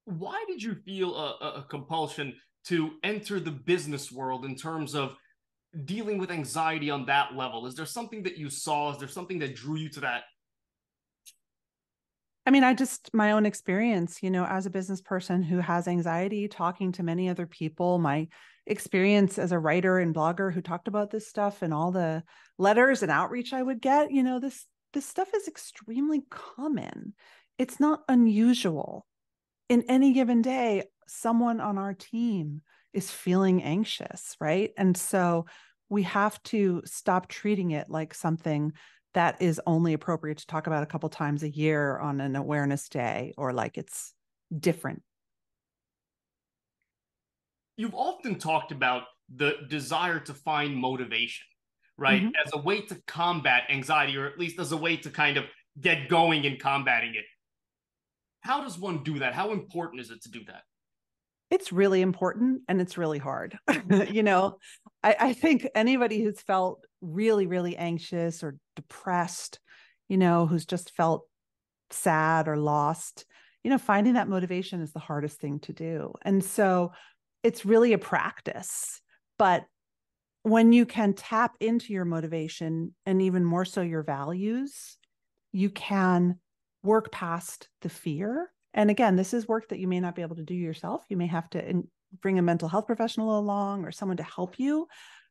Why 0.05 0.43
did 0.47 0.63
you 0.63 0.75
feel 0.85 1.15
a, 1.15 1.59
a 1.59 1.65
compulsion 1.69 2.35
to 2.65 2.91
enter 3.03 3.39
the 3.39 3.51
business 3.51 4.11
world 4.11 4.45
in 4.45 4.55
terms 4.55 4.95
of 4.95 5.15
dealing 5.85 6.17
with 6.17 6.31
anxiety 6.31 6.89
on 6.89 7.05
that 7.05 7.35
level? 7.35 7.65
Is 7.65 7.75
there 7.75 7.85
something 7.85 8.23
that 8.23 8.37
you 8.37 8.49
saw? 8.49 8.91
Is 8.91 8.97
there 8.97 9.07
something 9.07 9.39
that 9.39 9.55
drew 9.55 9.77
you 9.77 9.89
to 9.89 9.99
that? 10.01 10.23
I 12.45 12.49
mean, 12.49 12.63
I 12.63 12.73
just, 12.73 13.13
my 13.13 13.33
own 13.33 13.45
experience, 13.45 14.23
you 14.23 14.31
know, 14.31 14.45
as 14.45 14.65
a 14.65 14.69
business 14.69 15.01
person 15.01 15.43
who 15.43 15.59
has 15.59 15.85
anxiety, 15.85 16.47
talking 16.47 16.93
to 16.93 17.03
many 17.03 17.27
other 17.27 17.45
people, 17.45 17.99
my 17.99 18.29
experience 18.65 19.37
as 19.37 19.51
a 19.51 19.59
writer 19.59 19.99
and 19.99 20.15
blogger 20.15 20.53
who 20.53 20.61
talked 20.61 20.87
about 20.87 21.11
this 21.11 21.27
stuff 21.27 21.61
and 21.61 21.73
all 21.73 21.91
the 21.91 22.23
letters 22.57 23.03
and 23.03 23.11
outreach 23.11 23.51
I 23.51 23.61
would 23.61 23.81
get, 23.81 24.11
you 24.11 24.23
know, 24.23 24.39
this, 24.39 24.65
this 24.93 25.05
stuff 25.05 25.27
is 25.35 25.47
extremely 25.47 26.23
common. 26.29 27.13
It's 27.57 27.81
not 27.81 28.03
unusual. 28.07 29.05
In 29.67 29.83
any 29.89 30.13
given 30.13 30.41
day, 30.41 30.83
someone 31.05 31.59
on 31.59 31.77
our 31.77 31.93
team 31.93 32.61
is 32.93 33.11
feeling 33.11 33.61
anxious, 33.61 34.37
right? 34.39 34.71
And 34.77 34.95
so 34.95 35.45
we 35.89 36.03
have 36.03 36.41
to 36.43 36.81
stop 36.85 37.27
treating 37.27 37.71
it 37.71 37.89
like 37.89 38.13
something 38.13 38.73
that 39.13 39.41
is 39.41 39.59
only 39.65 39.93
appropriate 39.93 40.37
to 40.39 40.47
talk 40.47 40.67
about 40.67 40.83
a 40.83 40.85
couple 40.85 41.09
times 41.09 41.43
a 41.43 41.49
year 41.49 41.97
on 41.97 42.21
an 42.21 42.35
awareness 42.35 42.89
day 42.89 43.33
or 43.37 43.53
like 43.53 43.77
it's 43.77 44.13
different. 44.57 45.01
You've 47.77 47.95
often 47.95 48.35
talked 48.35 48.71
about 48.71 49.03
the 49.33 49.55
desire 49.69 50.19
to 50.19 50.33
find 50.33 50.75
motivation, 50.75 51.45
right? 51.97 52.21
Mm-hmm. 52.21 52.31
As 52.45 52.51
a 52.53 52.59
way 52.59 52.81
to 52.81 53.01
combat 53.07 53.63
anxiety, 53.69 54.17
or 54.17 54.25
at 54.25 54.39
least 54.39 54.59
as 54.59 54.71
a 54.71 54.77
way 54.77 54.97
to 54.97 55.09
kind 55.09 55.37
of 55.37 55.45
get 55.79 56.09
going 56.09 56.43
in 56.43 56.57
combating 56.57 57.15
it. 57.15 57.25
How 58.41 58.61
does 58.61 58.79
one 58.79 59.03
do 59.03 59.19
that? 59.19 59.33
How 59.33 59.51
important 59.51 60.01
is 60.01 60.11
it 60.11 60.21
to 60.23 60.31
do 60.31 60.43
that? 60.47 60.63
It's 61.49 61.71
really 61.71 62.01
important 62.01 62.61
and 62.67 62.81
it's 62.81 62.97
really 62.97 63.19
hard. 63.19 63.57
Mm-hmm. 63.67 64.13
you 64.13 64.23
know, 64.23 64.57
I, 65.01 65.15
I, 65.17 65.33
think 65.33 65.65
anybody 65.73 66.21
who's 66.21 66.41
felt 66.41 66.83
really, 66.99 67.47
really 67.47 67.77
anxious 67.77 68.43
or 68.43 68.57
depressed, 68.75 69.59
you 70.09 70.17
know, 70.17 70.45
who's 70.45 70.65
just 70.65 70.91
felt 70.91 71.23
sad 71.89 72.49
or 72.49 72.57
lost, 72.57 73.25
you 73.63 73.69
know, 73.69 73.77
finding 73.77 74.15
that 74.15 74.27
motivation 74.27 74.81
is 74.81 74.91
the 74.91 74.99
hardest 74.99 75.39
thing 75.39 75.59
to 75.61 75.73
do. 75.73 76.13
And 76.23 76.43
so 76.43 76.91
it's 77.43 77.65
really 77.65 77.93
a 77.93 77.97
practice. 77.97 79.01
But 79.37 79.65
when 80.43 80.73
you 80.73 80.85
can 80.85 81.13
tap 81.13 81.53
into 81.59 81.93
your 81.93 82.05
motivation 82.05 82.93
and 83.05 83.21
even 83.21 83.45
more 83.45 83.65
so 83.65 83.81
your 83.81 84.03
values, 84.03 84.97
you 85.51 85.69
can 85.69 86.39
work 86.83 87.11
past 87.11 87.69
the 87.81 87.89
fear. 87.89 88.51
And 88.77 88.89
again, 88.89 89.15
this 89.17 89.33
is 89.33 89.47
work 89.47 89.67
that 89.69 89.79
you 89.79 89.87
may 89.87 89.99
not 89.99 90.15
be 90.15 90.21
able 90.21 90.37
to 90.37 90.43
do 90.43 90.53
yourself. 90.53 91.03
You 91.09 91.17
may 91.17 91.27
have 91.27 91.49
to 91.49 91.67
in, 91.67 91.89
bring 92.21 92.39
a 92.39 92.43
mental 92.43 92.69
health 92.69 92.85
professional 92.85 93.37
along 93.37 93.83
or 93.83 93.91
someone 93.91 94.17
to 94.17 94.23
help 94.23 94.59
you. 94.59 94.87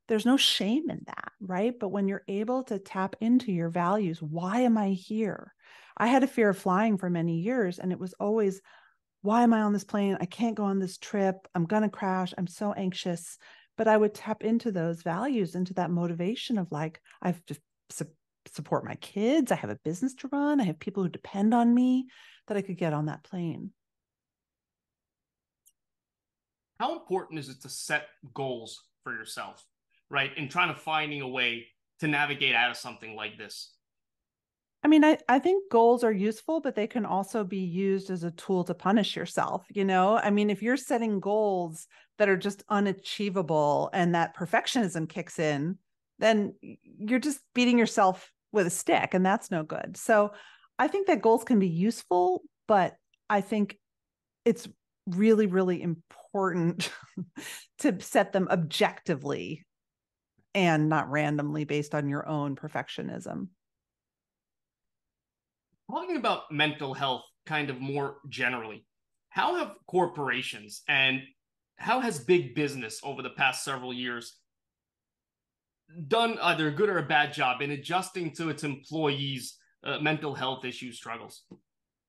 There's 0.09 0.27
no 0.27 0.37
shame 0.37 0.91
in 0.91 1.01
that, 1.07 1.33
right? 1.41 1.73
But 1.79 1.89
when 1.89 2.09
you're 2.09 2.25
able 2.29 2.65
to 2.65 2.79
tap 2.79 3.17
into 3.21 3.53
your 3.53 3.71
values, 3.71 4.21
why 4.21 4.61
am 4.61 4.77
I 4.77 4.91
here? 4.91 5.55
I 5.97 6.09
had 6.09 6.23
a 6.23 6.29
fear 6.29 6.51
of 6.51 6.59
flying 6.59 6.99
for 6.99 7.09
many 7.09 7.39
years, 7.39 7.79
and 7.79 7.93
it 7.93 7.99
was 7.99 8.15
always, 8.21 8.61
why 9.23 9.43
am 9.43 9.53
I 9.53 9.63
on 9.63 9.73
this 9.73 9.85
plane? 9.85 10.19
I 10.21 10.27
can't 10.27 10.57
go 10.57 10.65
on 10.65 10.79
this 10.79 10.99
trip. 10.99 11.37
I'm 11.55 11.65
going 11.65 11.83
to 11.83 11.89
crash. 11.89 12.35
I'm 12.37 12.47
so 12.47 12.73
anxious. 12.73 13.39
But 13.79 13.89
I 13.89 13.97
would 13.97 14.15
tap 14.15 14.43
into 14.43 14.73
those 14.73 15.03
values, 15.03 15.55
into 15.55 15.75
that 15.75 15.91
motivation 15.91 16.59
of 16.59 16.73
like, 16.73 17.01
I've 17.23 17.45
just 17.47 17.61
support 18.57 18.85
my 18.85 18.97
kids. 18.97 19.53
I 19.53 19.57
have 19.57 19.71
a 19.71 19.79
business 19.85 20.15
to 20.17 20.29
run. 20.33 20.61
I 20.61 20.65
have 20.65 20.81
people 20.81 21.03
who 21.03 21.09
depend 21.09 21.55
on 21.55 21.73
me 21.73 22.07
that 22.49 22.57
I 22.57 22.63
could 22.63 22.79
get 22.79 22.93
on 22.93 23.07
that 23.07 23.23
plane. 23.23 23.71
How 26.81 26.99
important 26.99 27.39
is 27.39 27.49
it 27.49 27.63
to 27.63 27.69
set 27.69 28.09
goals 28.35 28.83
for 29.05 29.13
yourself, 29.13 29.65
right? 30.11 30.37
In 30.37 30.49
trying 30.49 30.75
to 30.75 30.81
finding 30.81 31.21
a 31.21 31.29
way 31.29 31.67
to 32.01 32.09
navigate 32.09 32.55
out 32.55 32.71
of 32.71 32.77
something 32.77 33.15
like 33.15 33.39
this? 33.39 33.73
I 34.83 34.89
mean, 34.89 35.05
I, 35.05 35.19
I 35.29 35.39
think 35.39 35.71
goals 35.71 36.05
are 36.05 36.13
useful, 36.13 36.61
but 36.61 36.75
they 36.75 36.87
can 36.87 37.07
also 37.07 37.45
be 37.45 37.59
used 37.59 38.11
as 38.11 38.25
a 38.25 38.31
tool 38.33 38.63
to 38.65 38.75
punish 38.75 39.17
yourself. 39.17 39.67
You 39.71 39.85
know, 39.85 40.17
I 40.17 40.31
mean, 40.31 40.51
if 40.51 40.63
you're 40.63 40.77
setting 40.77 41.19
goals 41.19 41.89
that 42.19 42.29
are 42.29 42.37
just 42.37 42.63
unachievable 42.69 43.91
and 43.93 44.15
that 44.15 44.37
perfectionism 44.37 45.09
kicks 45.09 45.39
in, 45.39 45.79
then 46.19 46.55
you're 46.61 47.19
just 47.19 47.41
beating 47.55 47.79
yourself 47.79 48.31
with 48.53 48.67
a 48.67 48.71
stick, 48.71 49.15
and 49.15 49.25
that's 49.25 49.51
no 49.51 49.63
good. 49.63 49.97
So 49.97 50.33
I 50.79 50.89
think 50.89 51.07
that 51.07 51.23
goals 51.23 51.45
can 51.45 51.59
be 51.59 51.69
useful, 51.69 52.43
but 52.69 52.95
I 53.29 53.41
think 53.41 53.79
it's 54.45 54.69
really, 55.07 55.47
really 55.47 55.83
important 55.83 56.91
to 57.79 58.01
set 58.01 58.33
them 58.33 58.49
objectively 58.51 59.65
and 60.55 60.89
not 60.89 61.11
randomly 61.11 61.65
based 61.65 61.95
on 61.95 62.09
your 62.09 62.27
own 62.29 62.57
perfectionism 62.57 63.49
talking 65.91 66.17
about 66.17 66.51
mental 66.51 66.95
health 66.95 67.23
kind 67.47 67.71
of 67.71 67.81
more 67.81 68.17
generally, 68.29 68.85
how 69.31 69.57
have 69.57 69.75
corporations 69.87 70.83
and 70.89 71.23
how 71.77 72.01
has 72.01 72.19
big 72.19 72.55
business 72.55 73.01
over 73.03 73.23
the 73.23 73.31
past 73.31 73.65
several 73.65 73.93
years 73.93 74.39
done 76.09 76.39
either 76.43 76.69
a 76.69 76.73
good 76.73 76.89
or 76.89 76.99
a 76.99 77.07
bad 77.07 77.33
job 77.33 77.63
in 77.63 77.71
adjusting 77.71 78.35
to 78.35 78.49
its 78.49 78.65
employees' 78.65 79.57
uh, 79.85 79.99
mental 79.99 80.35
health 80.35 80.65
issue 80.65 80.93
struggles? 80.93 81.43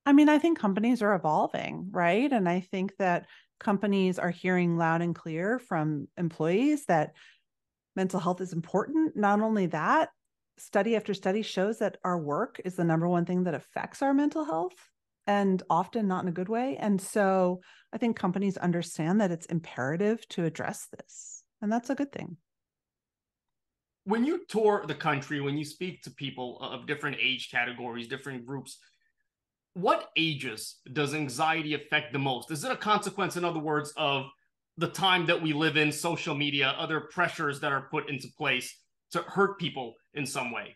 I 0.06 0.12
mean, 0.12 0.28
I 0.28 0.38
think 0.38 0.58
companies 0.58 1.02
are 1.02 1.14
evolving, 1.14 1.88
right? 1.90 2.32
And 2.32 2.48
I 2.48 2.60
think 2.60 2.96
that 2.98 3.26
companies 3.60 4.18
are 4.18 4.30
hearing 4.30 4.76
loud 4.76 5.02
and 5.02 5.14
clear 5.14 5.58
from 5.58 6.08
employees 6.16 6.86
that 6.86 7.12
mental 7.94 8.20
health 8.20 8.40
is 8.40 8.52
important. 8.52 9.16
Not 9.16 9.40
only 9.40 9.66
that, 9.66 10.10
study 10.56 10.96
after 10.96 11.14
study 11.14 11.42
shows 11.42 11.78
that 11.78 11.98
our 12.04 12.18
work 12.18 12.60
is 12.64 12.76
the 12.76 12.84
number 12.84 13.08
one 13.08 13.24
thing 13.24 13.44
that 13.44 13.54
affects 13.54 14.02
our 14.02 14.14
mental 14.14 14.44
health 14.44 14.74
and 15.26 15.62
often 15.68 16.08
not 16.08 16.22
in 16.22 16.28
a 16.28 16.32
good 16.32 16.48
way. 16.48 16.76
And 16.78 17.00
so 17.00 17.60
I 17.92 17.98
think 17.98 18.16
companies 18.16 18.56
understand 18.56 19.20
that 19.20 19.30
it's 19.30 19.46
imperative 19.46 20.26
to 20.28 20.44
address 20.44 20.88
this. 20.96 21.42
And 21.60 21.70
that's 21.70 21.90
a 21.90 21.94
good 21.94 22.12
thing. 22.12 22.38
When 24.08 24.24
you 24.24 24.46
tour 24.48 24.86
the 24.88 24.94
country, 24.94 25.42
when 25.42 25.58
you 25.58 25.66
speak 25.66 26.00
to 26.00 26.10
people 26.10 26.58
of 26.62 26.86
different 26.86 27.18
age 27.20 27.50
categories, 27.50 28.08
different 28.08 28.46
groups, 28.46 28.78
what 29.74 30.08
ages 30.16 30.76
does 30.94 31.12
anxiety 31.12 31.74
affect 31.74 32.14
the 32.14 32.18
most? 32.18 32.50
Is 32.50 32.64
it 32.64 32.72
a 32.72 32.76
consequence, 32.76 33.36
in 33.36 33.44
other 33.44 33.58
words, 33.58 33.92
of 33.98 34.24
the 34.78 34.88
time 34.88 35.26
that 35.26 35.42
we 35.42 35.52
live 35.52 35.76
in, 35.76 35.92
social 35.92 36.34
media, 36.34 36.68
other 36.78 37.00
pressures 37.00 37.60
that 37.60 37.70
are 37.70 37.82
put 37.90 38.08
into 38.08 38.28
place 38.38 38.74
to 39.12 39.20
hurt 39.20 39.58
people 39.58 39.92
in 40.14 40.24
some 40.24 40.52
way? 40.52 40.74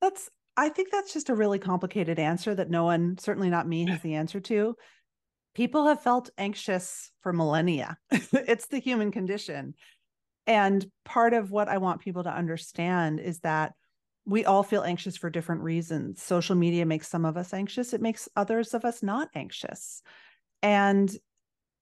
That's 0.00 0.30
I 0.56 0.68
think 0.68 0.92
that's 0.92 1.12
just 1.12 1.30
a 1.30 1.34
really 1.34 1.58
complicated 1.58 2.20
answer 2.20 2.54
that 2.54 2.70
no 2.70 2.84
one, 2.84 3.18
certainly 3.18 3.50
not 3.50 3.66
me, 3.66 3.86
has 3.88 4.02
the 4.02 4.14
answer 4.14 4.38
to. 4.38 4.76
People 5.56 5.88
have 5.88 6.00
felt 6.00 6.30
anxious 6.38 7.10
for 7.22 7.32
millennia. 7.32 7.98
it's 8.10 8.68
the 8.68 8.78
human 8.78 9.10
condition. 9.10 9.74
And 10.46 10.84
part 11.04 11.34
of 11.34 11.50
what 11.50 11.68
I 11.68 11.78
want 11.78 12.00
people 12.00 12.24
to 12.24 12.34
understand 12.34 13.20
is 13.20 13.40
that 13.40 13.72
we 14.26 14.44
all 14.44 14.62
feel 14.62 14.82
anxious 14.82 15.16
for 15.16 15.30
different 15.30 15.62
reasons. 15.62 16.22
Social 16.22 16.54
media 16.54 16.86
makes 16.86 17.08
some 17.08 17.24
of 17.24 17.36
us 17.36 17.52
anxious, 17.52 17.92
it 17.92 18.00
makes 18.00 18.28
others 18.36 18.74
of 18.74 18.84
us 18.84 19.02
not 19.02 19.28
anxious. 19.34 20.02
And 20.62 21.14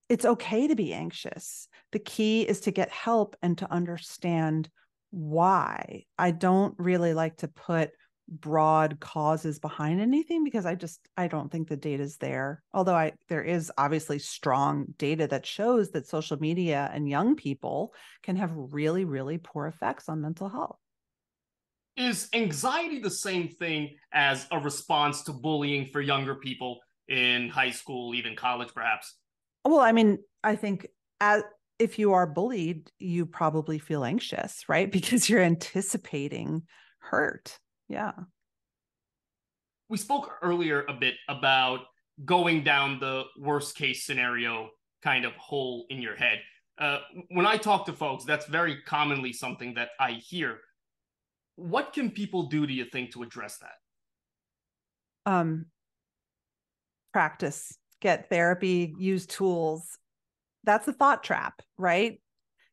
it's 0.08 0.24
okay 0.24 0.68
to 0.68 0.74
be 0.74 0.92
anxious. 0.92 1.68
The 1.92 1.98
key 1.98 2.42
is 2.42 2.60
to 2.62 2.70
get 2.70 2.90
help 2.90 3.36
and 3.42 3.56
to 3.58 3.72
understand 3.72 4.68
why. 5.10 6.04
I 6.18 6.32
don't 6.32 6.74
really 6.78 7.14
like 7.14 7.38
to 7.38 7.48
put 7.48 7.92
broad 8.28 9.00
causes 9.00 9.58
behind 9.58 10.00
anything 10.00 10.44
because 10.44 10.64
I 10.64 10.74
just 10.74 11.08
I 11.16 11.28
don't 11.28 11.50
think 11.50 11.68
the 11.68 11.76
data 11.76 12.02
is 12.02 12.16
there. 12.16 12.62
Although 12.72 12.94
I 12.94 13.12
there 13.28 13.42
is 13.42 13.70
obviously 13.76 14.18
strong 14.18 14.86
data 14.98 15.26
that 15.28 15.46
shows 15.46 15.90
that 15.90 16.06
social 16.06 16.38
media 16.38 16.90
and 16.92 17.08
young 17.08 17.36
people 17.36 17.94
can 18.22 18.36
have 18.36 18.52
really 18.54 19.04
really 19.04 19.38
poor 19.38 19.66
effects 19.66 20.08
on 20.08 20.20
mental 20.20 20.48
health. 20.48 20.78
Is 21.96 22.28
anxiety 22.32 23.00
the 23.00 23.10
same 23.10 23.48
thing 23.48 23.96
as 24.12 24.46
a 24.50 24.58
response 24.58 25.22
to 25.24 25.32
bullying 25.32 25.86
for 25.86 26.00
younger 26.00 26.34
people 26.34 26.78
in 27.08 27.50
high 27.50 27.70
school, 27.70 28.14
even 28.14 28.34
college 28.34 28.70
perhaps? 28.74 29.16
Well, 29.64 29.80
I 29.80 29.92
mean, 29.92 30.18
I 30.42 30.56
think 30.56 30.86
as 31.20 31.42
if 31.78 31.98
you 31.98 32.12
are 32.12 32.26
bullied, 32.26 32.90
you 32.98 33.26
probably 33.26 33.78
feel 33.78 34.04
anxious, 34.04 34.68
right? 34.68 34.90
Because 34.92 35.28
you're 35.28 35.42
anticipating 35.42 36.62
hurt. 36.98 37.58
Yeah. 37.88 38.12
We 39.88 39.98
spoke 39.98 40.32
earlier 40.42 40.84
a 40.88 40.94
bit 40.94 41.14
about 41.28 41.80
going 42.24 42.64
down 42.64 42.98
the 42.98 43.24
worst 43.38 43.76
case 43.76 44.04
scenario 44.04 44.70
kind 45.02 45.24
of 45.24 45.32
hole 45.34 45.86
in 45.90 46.00
your 46.00 46.16
head. 46.16 46.38
Uh, 46.78 46.98
when 47.28 47.46
I 47.46 47.56
talk 47.56 47.86
to 47.86 47.92
folks, 47.92 48.24
that's 48.24 48.46
very 48.46 48.80
commonly 48.82 49.32
something 49.32 49.74
that 49.74 49.90
I 50.00 50.12
hear. 50.12 50.58
What 51.56 51.92
can 51.92 52.10
people 52.10 52.44
do, 52.44 52.66
do 52.66 52.72
you 52.72 52.86
think, 52.86 53.12
to 53.12 53.22
address 53.22 53.58
that? 53.58 55.30
Um, 55.30 55.66
practice, 57.12 57.76
get 58.00 58.30
therapy, 58.30 58.94
use 58.98 59.26
tools 59.26 59.98
that's 60.64 60.88
a 60.88 60.92
thought 60.92 61.22
trap, 61.22 61.60
right? 61.76 62.20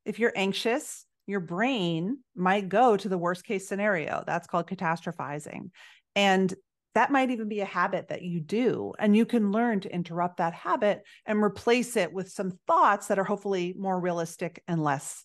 If 0.05 0.19
you're 0.19 0.33
anxious, 0.35 1.05
your 1.29 1.39
brain 1.39 2.17
might 2.35 2.69
go 2.69 2.97
to 2.97 3.07
the 3.07 3.17
worst 3.17 3.43
case 3.43 3.67
scenario. 3.67 4.23
That's 4.25 4.47
called 4.47 4.67
catastrophizing. 4.67 5.69
And 6.15 6.53
that 6.95 7.11
might 7.11 7.29
even 7.29 7.47
be 7.47 7.61
a 7.61 7.65
habit 7.65 8.07
that 8.07 8.23
you 8.23 8.39
do. 8.39 8.93
And 8.97 9.15
you 9.15 9.27
can 9.27 9.51
learn 9.51 9.79
to 9.81 9.93
interrupt 9.93 10.37
that 10.37 10.53
habit 10.53 11.03
and 11.27 11.43
replace 11.43 11.95
it 11.95 12.11
with 12.11 12.31
some 12.31 12.57
thoughts 12.65 13.07
that 13.07 13.19
are 13.19 13.23
hopefully 13.23 13.75
more 13.77 13.99
realistic 13.99 14.63
and 14.67 14.83
less 14.83 15.23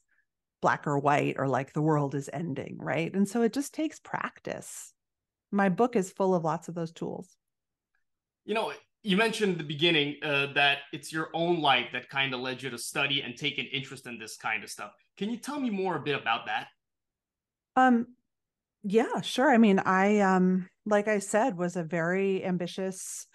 black 0.61 0.87
or 0.87 0.99
white 0.99 1.37
or 1.39 1.49
like 1.49 1.73
the 1.73 1.83
world 1.83 2.15
is 2.15 2.29
ending. 2.31 2.77
Right. 2.79 3.13
And 3.15 3.27
so 3.27 3.41
it 3.41 3.55
just 3.55 3.73
takes 3.73 3.99
practice. 3.99 4.93
My 5.51 5.71
book 5.71 5.97
is 5.97 6.13
full 6.13 6.35
of 6.35 6.45
lots 6.45 6.69
of 6.69 6.75
those 6.75 6.93
tools. 6.93 7.35
You 8.45 8.53
know, 8.53 8.73
you 9.05 9.19
mentioned 9.19 9.53
at 9.53 9.59
the 9.59 9.65
beginning 9.65 10.17
uh, 10.23 10.47
that 10.55 10.79
it's 10.93 11.13
your 11.13 11.29
own 11.35 11.61
life 11.61 11.89
that 11.93 12.09
kind 12.09 12.33
of 12.33 12.41
led 12.41 12.63
you 12.63 12.71
to 12.71 12.79
study 12.79 13.21
and 13.21 13.37
take 13.37 13.59
an 13.59 13.67
interest 13.71 14.07
in 14.07 14.19
this 14.19 14.37
kind 14.39 14.65
of 14.65 14.71
stuff. 14.71 14.93
Can 15.19 15.31
you 15.31 15.37
tell 15.37 15.61
me 15.61 15.69
more 15.69 15.97
a 15.97 16.01
bit 16.01 16.19
about 16.19 16.47
that? 16.47 16.69
Um, 17.77 18.07
yeah, 18.83 19.21
sure. 19.21 19.53
I 19.53 19.59
mean, 19.59 19.79
I 19.79 20.21
um, 20.21 20.69
like 20.87 21.07
I 21.07 21.19
said, 21.19 21.59
was 21.59 21.77
a 21.77 21.85
very 21.85 22.43
ambitious, 22.45 23.27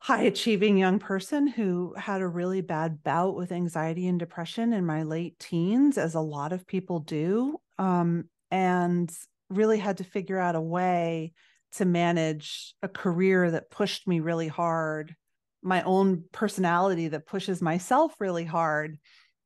high 0.00 0.24
achieving 0.24 0.76
young 0.76 0.98
person 0.98 1.46
who 1.46 1.94
had 1.96 2.20
a 2.20 2.28
really 2.28 2.60
bad 2.60 3.02
bout 3.02 3.36
with 3.36 3.52
anxiety 3.52 4.06
and 4.06 4.18
depression 4.18 4.74
in 4.74 4.84
my 4.84 5.02
late 5.02 5.38
teens, 5.38 5.96
as 5.96 6.14
a 6.14 6.20
lot 6.20 6.52
of 6.52 6.66
people 6.66 7.00
do, 7.00 7.56
um, 7.78 8.24
and 8.50 9.10
really 9.48 9.78
had 9.78 9.96
to 9.96 10.04
figure 10.04 10.38
out 10.38 10.56
a 10.56 10.60
way 10.60 11.32
to 11.76 11.84
manage 11.84 12.74
a 12.82 12.88
career 12.88 13.50
that 13.50 13.70
pushed 13.70 14.06
me 14.06 14.20
really 14.20 14.48
hard, 14.48 15.14
my 15.62 15.82
own 15.82 16.24
personality 16.32 17.08
that 17.08 17.26
pushes 17.26 17.62
myself 17.62 18.14
really 18.20 18.44
hard, 18.44 18.98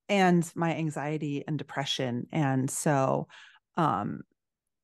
and 0.08 0.50
my 0.54 0.74
anxiety 0.74 1.44
and 1.46 1.58
depression. 1.58 2.26
And 2.32 2.70
so 2.70 3.28
um, 3.76 4.22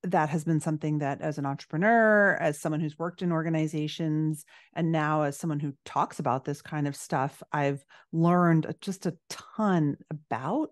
that 0.04 0.28
has 0.28 0.44
been 0.44 0.60
something 0.60 0.98
that 0.98 1.20
as 1.22 1.38
an 1.38 1.46
entrepreneur 1.46 2.36
as 2.38 2.60
someone 2.60 2.80
who's 2.80 2.98
worked 2.98 3.22
in 3.22 3.32
organizations 3.32 4.44
and 4.74 4.92
now 4.92 5.22
as 5.22 5.36
someone 5.36 5.60
who 5.60 5.72
talks 5.84 6.18
about 6.18 6.44
this 6.44 6.60
kind 6.60 6.86
of 6.86 6.94
stuff 6.94 7.42
i've 7.52 7.84
learned 8.12 8.72
just 8.80 9.06
a 9.06 9.16
ton 9.30 9.96
about 10.10 10.68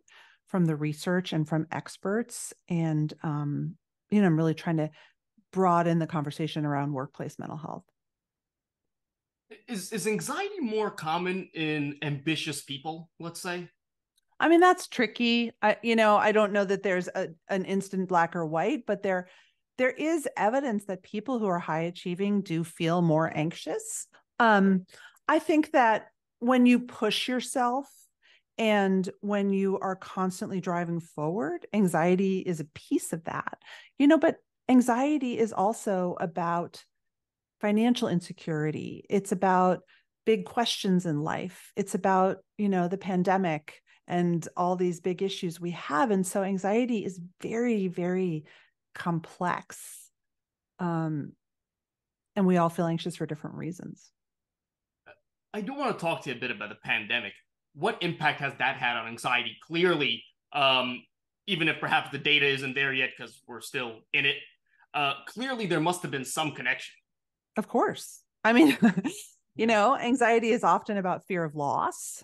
from 0.49 0.67
the 0.67 0.77
research 0.77 1.33
and 1.33 1.49
from 1.49 1.67
experts 1.73 2.53
and 2.69 3.15
um, 3.23 3.75
you 4.11 4.21
know 4.21 4.27
i'm 4.27 4.37
really 4.37 4.55
trying 4.55 4.77
to 4.77 4.91
broaden 5.53 5.99
the 5.99 6.07
conversation 6.07 6.65
around 6.65 6.93
workplace 6.93 7.39
mental 7.39 7.57
health 7.57 7.85
is 9.69 9.93
is 9.93 10.07
anxiety 10.07 10.61
more 10.61 10.91
common 10.91 11.49
in 11.55 11.97
ambitious 12.03 12.63
people 12.63 13.11
let's 13.21 13.41
say 13.41 13.69
I 14.43 14.49
mean, 14.49 14.59
that's 14.59 14.89
tricky. 14.89 15.53
I, 15.63 15.77
you 15.83 15.95
know, 15.95 16.17
I 16.17 16.33
don't 16.33 16.53
know 16.53 16.65
that 16.65 16.83
there's 16.83 17.07
a, 17.15 17.29
an 17.49 17.65
instant 17.65 18.09
black 18.09 18.35
or 18.35 18.45
white, 18.45 18.87
but 18.87 19.05
there, 19.05 19.29
there 19.79 19.91
is 19.91 20.29
evidence 20.37 20.87
that 20.87 21.05
people 21.05 21.39
who 21.39 21.47
are 21.47 21.61
high 21.61 21.83
achieving 21.83 22.41
do 22.41 22.65
feel 22.65 23.03
more 23.03 23.31
anxious. 23.33 24.09
Um, 24.41 24.87
I 25.29 25.39
think 25.39 25.71
that 25.73 26.09
when 26.41 26.67
you 26.67 26.81
push 26.81 27.29
yourself 27.29 27.89
and 28.59 29.09
when 29.21 29.53
you 29.53 29.79
are 29.79 29.95
constantly 29.95 30.61
driving 30.61 30.99
forward, 30.99 31.65
anxiety 31.73 32.41
is 32.41 32.59
a 32.59 32.67
piece 32.75 33.13
of 33.13 33.23
that, 33.25 33.59
you 33.97 34.09
know, 34.09 34.19
but 34.19 34.39
anxiety 34.73 35.39
is 35.39 35.53
also 35.53 36.17
about 36.19 36.85
financial 37.61 38.09
insecurity. 38.09 39.05
It's 39.09 39.31
about 39.31 39.81
big 40.25 40.45
questions 40.45 41.07
in 41.07 41.21
life. 41.21 41.73
It's 41.77 41.95
about, 41.95 42.39
you 42.59 42.69
know, 42.69 42.89
the 42.89 42.99
pandemic 42.99 43.81
and 44.09 44.47
all 44.57 44.75
these 44.75 45.01
big 45.01 45.23
issues 45.23 45.61
we 45.61 45.73
have. 45.73 46.11
And 46.11 46.27
so 46.27 46.43
anxiety 46.43 47.05
is 47.05 47.21
very, 47.41 47.87
very 47.89 48.45
complex. 48.95 50.11
Um, 50.79 51.33
and 52.35 52.47
we 52.47 52.57
all 52.57 52.71
feel 52.71 52.87
anxious 52.87 53.17
for 53.17 53.27
different 53.27 53.57
reasons. 53.57 54.11
I 55.55 55.61
do 55.61 55.75
want 55.75 55.97
to 55.97 56.05
talk 56.05 56.23
to 56.23 56.31
you 56.31 56.37
a 56.37 56.39
bit 56.39 56.51
about 56.51 56.71
the 56.71 56.79
pandemic. 56.83 57.35
What 57.75 58.03
impact 58.03 58.41
has 58.41 58.55
that 58.59 58.77
had 58.77 58.97
on 58.97 59.07
anxiety? 59.07 59.57
Clearly, 59.67 60.25
um, 60.53 61.03
even 61.47 61.69
if 61.69 61.79
perhaps 61.79 62.11
the 62.11 62.19
data 62.19 62.47
isn't 62.47 62.75
there 62.75 62.93
yet 62.93 63.11
because 63.17 63.41
we're 63.47 63.61
still 63.61 64.01
in 64.13 64.25
it, 64.25 64.37
uh, 64.95 65.15
clearly 65.27 65.67
there 65.67 65.81
must 65.81 66.03
have 66.03 66.11
been 66.11 66.25
some 66.25 66.53
connection. 66.53 66.95
Of 67.57 67.69
course. 67.69 68.21
I 68.45 68.53
mean, 68.53 68.77
you 69.57 69.67
know, 69.67 69.97
anxiety 69.97 70.51
is 70.51 70.65
often 70.65 70.97
about 70.97 71.27
fear 71.27 71.45
of 71.45 71.55
loss 71.55 72.23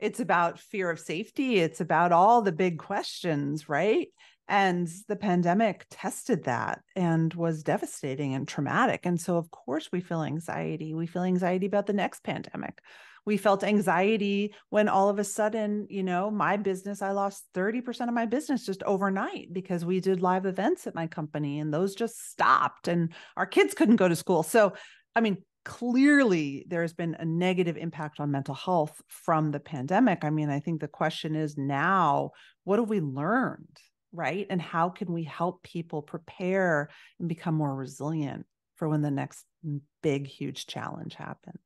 it's 0.00 0.18
about 0.18 0.58
fear 0.58 0.90
of 0.90 0.98
safety 0.98 1.58
it's 1.58 1.80
about 1.80 2.10
all 2.10 2.42
the 2.42 2.52
big 2.52 2.78
questions 2.78 3.68
right 3.68 4.08
and 4.50 4.88
the 5.06 5.14
pandemic 5.14 5.86
tested 5.90 6.42
that 6.42 6.82
and 6.96 7.32
was 7.34 7.62
devastating 7.62 8.34
and 8.34 8.48
traumatic 8.48 9.06
and 9.06 9.18
so 9.18 9.36
of 9.36 9.50
course 9.50 9.88
we 9.92 10.00
feel 10.00 10.22
anxiety 10.22 10.92
we 10.92 11.06
feel 11.06 11.22
anxiety 11.22 11.66
about 11.66 11.86
the 11.86 11.92
next 11.92 12.22
pandemic 12.24 12.82
we 13.24 13.36
felt 13.36 13.62
anxiety 13.62 14.52
when 14.70 14.88
all 14.88 15.08
of 15.08 15.20
a 15.20 15.24
sudden 15.24 15.86
you 15.88 16.02
know 16.02 16.30
my 16.30 16.56
business 16.56 17.00
i 17.00 17.12
lost 17.12 17.44
30% 17.54 18.08
of 18.08 18.14
my 18.14 18.26
business 18.26 18.66
just 18.66 18.82
overnight 18.82 19.48
because 19.52 19.84
we 19.84 20.00
did 20.00 20.20
live 20.20 20.44
events 20.44 20.86
at 20.86 20.96
my 20.96 21.06
company 21.06 21.60
and 21.60 21.72
those 21.72 21.94
just 21.94 22.30
stopped 22.30 22.88
and 22.88 23.12
our 23.36 23.46
kids 23.46 23.72
couldn't 23.72 23.96
go 23.96 24.08
to 24.08 24.16
school 24.16 24.42
so 24.42 24.72
i 25.14 25.20
mean 25.20 25.38
clearly 25.64 26.64
there 26.68 26.82
has 26.82 26.92
been 26.92 27.14
a 27.20 27.24
negative 27.24 27.76
impact 27.76 28.18
on 28.18 28.30
mental 28.30 28.54
health 28.54 29.02
from 29.08 29.50
the 29.50 29.60
pandemic. 29.60 30.24
I 30.24 30.30
mean, 30.30 30.48
I 30.48 30.58
think 30.58 30.80
the 30.80 30.88
question 30.88 31.36
is 31.36 31.58
now, 31.58 32.30
what 32.64 32.78
have 32.78 32.88
we 32.88 33.00
learned? 33.00 33.78
Right. 34.12 34.46
And 34.50 34.60
how 34.60 34.88
can 34.88 35.12
we 35.12 35.24
help 35.24 35.62
people 35.62 36.02
prepare 36.02 36.90
and 37.18 37.28
become 37.28 37.54
more 37.54 37.74
resilient 37.74 38.46
for 38.76 38.88
when 38.88 39.02
the 39.02 39.10
next 39.10 39.44
big, 40.02 40.26
huge 40.26 40.66
challenge 40.66 41.14
happens? 41.14 41.60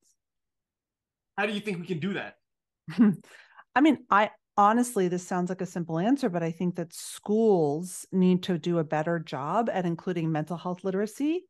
How 1.38 1.46
do 1.46 1.52
you 1.52 1.60
think 1.60 1.80
we 1.80 1.86
can 1.86 2.00
do 2.00 2.14
that? 2.14 2.36
I 3.74 3.80
mean, 3.80 4.04
I 4.10 4.30
honestly, 4.56 5.08
this 5.08 5.26
sounds 5.26 5.48
like 5.48 5.60
a 5.60 5.66
simple 5.66 5.98
answer, 5.98 6.28
but 6.28 6.42
I 6.42 6.50
think 6.50 6.76
that 6.76 6.92
schools 6.92 8.06
need 8.12 8.42
to 8.44 8.58
do 8.58 8.78
a 8.78 8.84
better 8.84 9.18
job 9.18 9.70
at 9.72 9.86
including 9.86 10.30
mental 10.30 10.56
health 10.56 10.84
literacy, 10.84 11.44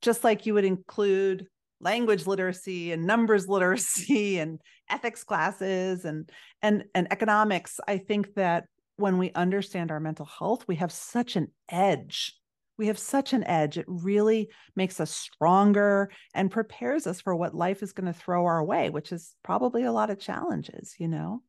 just 0.00 0.24
like 0.24 0.46
you 0.46 0.54
would 0.54 0.64
include 0.64 1.46
language 1.80 2.26
literacy 2.26 2.92
and 2.92 3.06
numbers 3.06 3.48
literacy 3.48 4.38
and 4.38 4.60
ethics 4.88 5.24
classes 5.24 6.04
and 6.04 6.28
and 6.62 6.84
and 6.94 7.10
economics 7.10 7.80
i 7.88 7.96
think 7.96 8.34
that 8.34 8.64
when 9.00 9.18
we 9.18 9.32
understand 9.32 9.90
our 9.90 10.00
mental 10.00 10.26
health 10.26 10.66
we 10.68 10.76
have 10.76 10.92
such 10.92 11.36
an 11.36 11.48
edge. 11.70 12.36
We 12.78 12.86
have 12.86 12.98
such 12.98 13.34
an 13.34 13.44
edge. 13.44 13.76
It 13.76 13.84
really 13.88 14.48
makes 14.74 15.00
us 15.00 15.10
stronger 15.10 16.10
and 16.34 16.50
prepares 16.50 17.06
us 17.06 17.20
for 17.20 17.36
what 17.36 17.54
life 17.54 17.82
is 17.82 17.92
going 17.92 18.06
to 18.06 18.18
throw 18.18 18.46
our 18.46 18.64
way 18.64 18.90
which 18.90 19.12
is 19.12 19.34
probably 19.42 19.84
a 19.84 19.92
lot 19.92 20.10
of 20.10 20.18
challenges 20.18 20.94
you 20.98 21.08
know? 21.08 21.42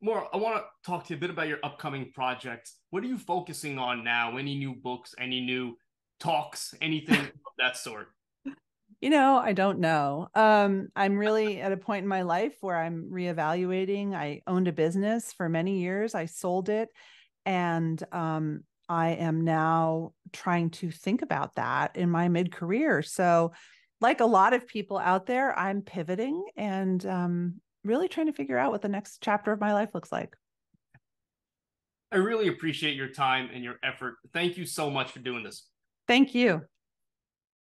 Morra 0.00 0.28
i 0.32 0.36
want 0.36 0.56
to 0.56 0.90
talk 0.90 1.04
to 1.06 1.14
you 1.14 1.16
a 1.16 1.20
bit 1.20 1.30
about 1.30 1.48
your 1.48 1.58
upcoming 1.62 2.12
projects. 2.12 2.76
What 2.90 3.02
are 3.02 3.08
you 3.08 3.18
focusing 3.18 3.78
on 3.78 4.04
now? 4.04 4.36
Any 4.36 4.56
new 4.56 4.74
books 4.74 5.14
any 5.18 5.40
new 5.40 5.76
talks 6.20 6.74
anything 6.80 7.20
of 7.20 7.52
that 7.58 7.76
sort 7.76 8.08
you 9.00 9.10
know, 9.10 9.38
I 9.38 9.52
don't 9.52 9.78
know. 9.78 10.28
Um, 10.34 10.88
I'm 10.96 11.16
really 11.18 11.60
at 11.60 11.72
a 11.72 11.76
point 11.76 12.02
in 12.02 12.08
my 12.08 12.22
life 12.22 12.54
where 12.60 12.76
I'm 12.76 13.10
reevaluating. 13.12 14.14
I 14.14 14.42
owned 14.46 14.68
a 14.68 14.72
business 14.72 15.32
for 15.32 15.48
many 15.48 15.80
years. 15.80 16.14
I 16.14 16.26
sold 16.26 16.68
it, 16.68 16.88
and 17.46 18.02
um, 18.12 18.64
I 18.88 19.10
am 19.10 19.42
now 19.42 20.12
trying 20.32 20.70
to 20.70 20.90
think 20.90 21.22
about 21.22 21.54
that 21.56 21.96
in 21.96 22.10
my 22.10 22.28
mid 22.28 22.52
career. 22.52 23.02
So, 23.02 23.52
like 24.00 24.20
a 24.20 24.26
lot 24.26 24.52
of 24.52 24.66
people 24.66 24.98
out 24.98 25.26
there, 25.26 25.56
I'm 25.58 25.82
pivoting 25.82 26.44
and 26.56 27.04
um, 27.06 27.60
really 27.84 28.08
trying 28.08 28.26
to 28.26 28.32
figure 28.32 28.58
out 28.58 28.72
what 28.72 28.82
the 28.82 28.88
next 28.88 29.18
chapter 29.22 29.52
of 29.52 29.60
my 29.60 29.72
life 29.72 29.90
looks 29.94 30.12
like. 30.12 30.34
I 32.10 32.16
really 32.16 32.48
appreciate 32.48 32.96
your 32.96 33.08
time 33.08 33.50
and 33.52 33.62
your 33.62 33.76
effort. 33.82 34.14
Thank 34.32 34.56
you 34.56 34.64
so 34.64 34.90
much 34.90 35.10
for 35.10 35.18
doing 35.18 35.42
this. 35.42 35.66
Thank 36.06 36.34
you. 36.34 36.62